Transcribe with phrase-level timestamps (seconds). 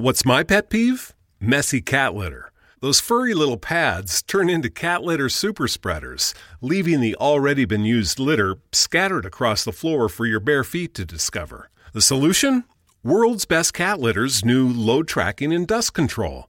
[0.00, 1.12] What's my pet peeve?
[1.40, 2.52] Messy cat litter.
[2.78, 8.20] Those furry little pads turn into cat litter super spreaders, leaving the already been used
[8.20, 11.68] litter scattered across the floor for your bare feet to discover.
[11.94, 12.62] The solution?
[13.02, 16.48] World's Best Cat Litter's new load tracking and dust control.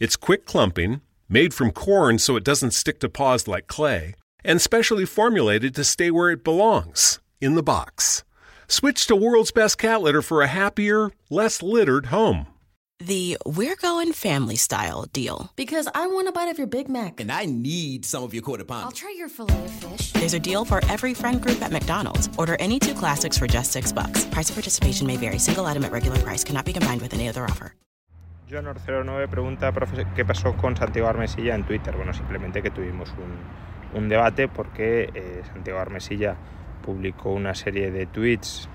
[0.00, 4.60] It's quick clumping, made from corn so it doesn't stick to paws like clay, and
[4.60, 8.24] specially formulated to stay where it belongs in the box.
[8.66, 12.48] Switch to World's Best Cat Litter for a happier, less littered home.
[13.00, 15.52] The We're Going Family Style deal.
[15.54, 17.20] Because I want a bite of your Big Mac.
[17.20, 18.86] And I need some of your quarter pound.
[18.86, 20.10] I'll try your filet of fish.
[20.14, 22.28] There's a deal for every friend group at McDonald's.
[22.38, 24.24] Order any two classics for just six bucks.
[24.24, 25.38] Price of participation may vary.
[25.38, 27.72] Single item at regular price cannot be combined with any other offer.
[28.50, 29.72] Johnor09 pregunta
[30.16, 31.94] qué pasó con Santiago Armesilla en Twitter.
[31.94, 36.36] Bueno, simplemente que tuvimos un, un debate porque eh, Santiago Armesilla
[36.82, 38.68] publicó una serie de tweets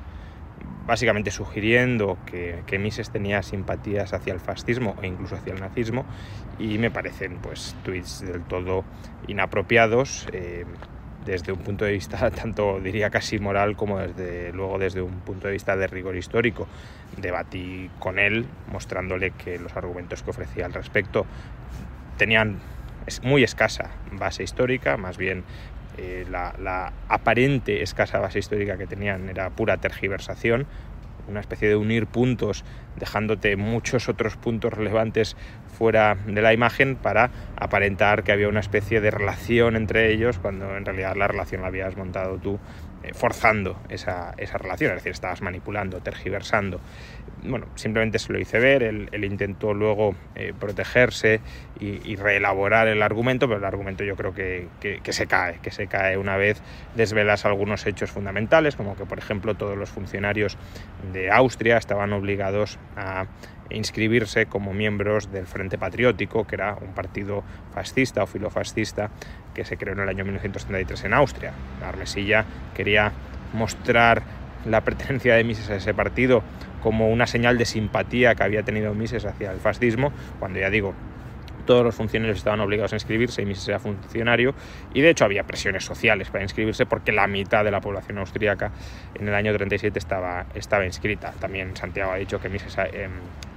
[0.86, 6.06] básicamente sugiriendo que, que, Mises tenía simpatías hacia el fascismo e incluso hacia el nazismo
[6.60, 8.84] y me parecen pues tweets del todo
[9.28, 10.66] inapropiados eh,
[11.26, 15.48] desde un punto de vista tanto diría casi moral como desde luego desde un punto
[15.48, 16.68] de vista de rigor histórico.
[17.18, 21.26] Debatí con él mostrándole que los argumentos que ofrecía al respecto
[22.18, 22.60] tenían
[23.22, 25.44] muy escasa base histórica más bien
[25.98, 30.66] eh, la, la, aparente escasa base histórica que tenían era pura tergiversación,
[31.28, 32.66] una especie de unir puntos,
[32.98, 35.38] dejándote muchos otros puntos relevantes
[35.78, 40.76] fuera de la imagen para aparentar que había una especie de relación entre ellos, cuando
[40.78, 42.60] en realidad la relación la habías montado tú
[43.14, 46.80] forzando esa, esa, relación, es decir, estabas manipulando, tergiversando.
[47.44, 51.42] Bueno, simplemente se lo hice ver, él, intentó luego eh, protegerse
[51.80, 55.88] y, reelaborar el argumento, pero el argumento yo creo que, que, se cae, que se
[55.88, 56.62] cae una vez
[56.96, 60.58] desvelas algunos hechos fundamentales, como que por ejemplo todos los funcionarios
[61.12, 63.26] de Austria estaban obligados a
[63.70, 67.44] inscribirse como miembros del Frente Patriótico, que era un partido
[67.74, 69.10] fascista o filofascista
[69.54, 71.54] que se creó en el año 1933 en Austria.
[71.82, 73.12] La Armesilla quería
[73.54, 74.24] mostrar
[74.66, 76.44] la pertenencia de Mises a ese partido
[76.82, 80.94] como una señal de simpatía que había tenido Mises hacia el fascismo, cuando ya digo,
[81.66, 84.54] todos los funcionarios estaban obligados a inscribirse y Mises era funcionario
[84.94, 88.72] y de hecho había presiones sociales para inscribirse porque la mitad de la población austríaca
[89.16, 91.34] en el año 37 estaba, estaba inscrita.
[91.40, 93.08] También Santiago ha dicho que Mises eh,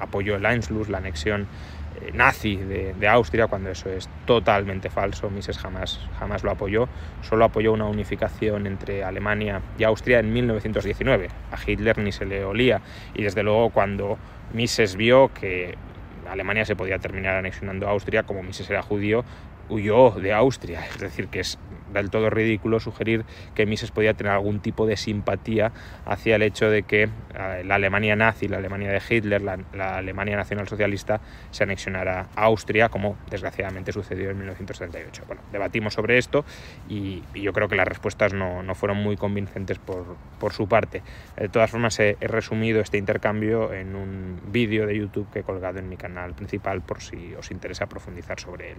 [0.01, 1.47] apoyó el Anschluss, la anexión
[2.01, 5.31] eh, nazi de, de, Austria, cuando eso es totalmente falso.
[5.31, 6.89] Mises jamás, jamás lo apoyó,
[7.23, 11.29] solo apoyó una unificación entre Alemania y Austria en 1919.
[11.53, 12.81] A Hitler ni se le olía
[13.15, 14.19] y desde luego cuando
[14.53, 15.77] Mises vio que
[16.29, 19.25] Alemania se podía terminar anexionando a Austria, como Mises era judío,
[19.69, 20.85] huyó de Austria.
[20.87, 21.59] Es decir, que es
[21.93, 23.25] del todo ridículo sugerir
[23.55, 25.73] que Mises podía tener algún tipo de simpatía
[26.05, 29.97] hacia el hecho de que eh, la Alemania nazi, la Alemania de Hitler, la, la
[29.97, 31.21] Alemania nacionalsocialista
[31.51, 35.25] se anexionara a Austria, como desgraciadamente sucedió en 1938.
[35.27, 36.45] Bueno, debatimos sobre esto
[36.89, 40.69] y, y yo creo que las respuestas no, no fueron muy convincentes por, por, su
[40.69, 41.03] parte.
[41.37, 45.43] De todas formas, he, he resumido este intercambio en un vídeo de YouTube que he
[45.43, 48.79] colgado en mi canal principal por si os interesa profundizar sobre él.